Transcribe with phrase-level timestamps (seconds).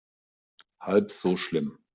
[0.79, 1.77] Halb so schlimm.